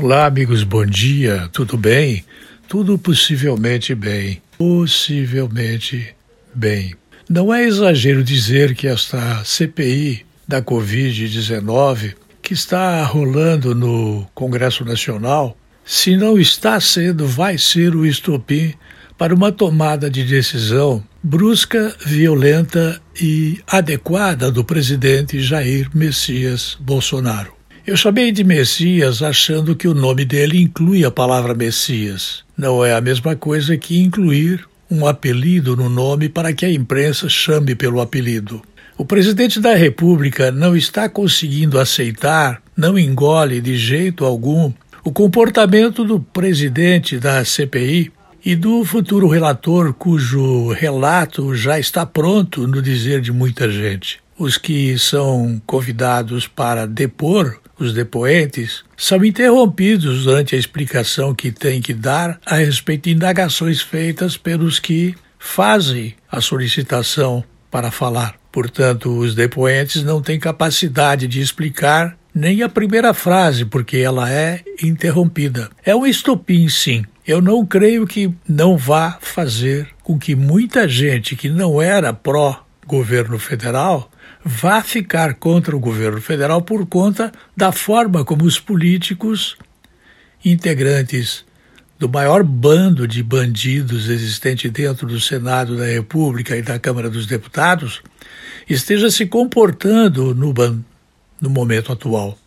[0.00, 1.48] Olá, amigos, bom dia.
[1.52, 2.24] Tudo bem?
[2.68, 4.40] Tudo possivelmente bem.
[4.56, 6.14] Possivelmente
[6.54, 6.94] bem.
[7.28, 15.56] Não é exagero dizer que esta CPI da Covid-19, que está rolando no Congresso Nacional,
[15.84, 18.74] se não está sendo, vai ser o estopim
[19.18, 27.57] para uma tomada de decisão brusca, violenta e adequada do presidente Jair Messias Bolsonaro.
[27.88, 32.44] Eu chamei de Messias achando que o nome dele inclui a palavra Messias.
[32.54, 37.30] Não é a mesma coisa que incluir um apelido no nome para que a imprensa
[37.30, 38.60] chame pelo apelido.
[38.98, 44.70] O presidente da República não está conseguindo aceitar, não engole de jeito algum,
[45.02, 48.12] o comportamento do presidente da CPI
[48.44, 54.20] e do futuro relator, cujo relato já está pronto no dizer de muita gente.
[54.38, 61.80] Os que são convidados para depor os depoentes, são interrompidos durante a explicação que têm
[61.80, 68.34] que dar a respeito de indagações feitas pelos que fazem a solicitação para falar.
[68.50, 74.60] Portanto, os depoentes não têm capacidade de explicar nem a primeira frase, porque ela é
[74.82, 75.70] interrompida.
[75.84, 77.04] É um estopim, sim.
[77.26, 82.12] Eu não creio que não vá fazer com que muita gente que não era
[82.88, 84.10] pró-governo federal
[84.42, 89.56] vá ficar contra o governo federal por conta da forma como os políticos
[90.42, 91.44] integrantes
[91.98, 97.26] do maior bando de bandidos existente dentro do Senado da República e da Câmara dos
[97.26, 98.00] Deputados
[98.68, 100.54] esteja se comportando no,
[101.40, 102.38] no momento atual.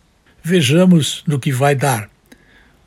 [0.42, 2.10] Vejamos no que vai dar.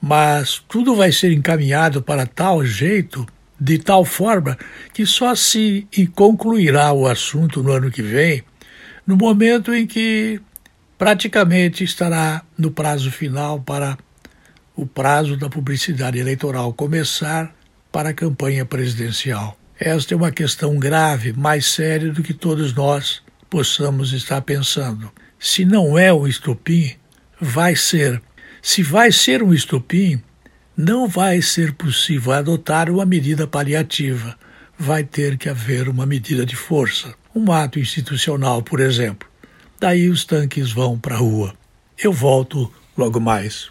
[0.02, 3.25] Mas tudo vai ser encaminhado para tal jeito,
[3.59, 4.58] de tal forma,
[4.94, 8.44] que só se concluirá o assunto no ano que vem
[9.06, 10.42] no momento em que
[10.97, 13.97] praticamente estará no prazo final para
[14.75, 17.53] o prazo da publicidade eleitoral começar
[17.92, 19.58] para a campanha presidencial.
[19.80, 25.12] Esta é uma questão grave, mais séria do que todos nós possamos estar pensando.
[25.40, 26.96] Se não é um estupim,
[27.40, 28.22] vai ser.
[28.62, 30.22] Se vai ser um estupim,
[30.78, 34.38] não vai ser possível adotar uma medida paliativa.
[34.78, 39.28] Vai ter que haver uma medida de força um ato institucional, por exemplo.
[39.78, 41.53] Daí os tanques vão para a rua.
[42.02, 43.69] Eu volto logo mais.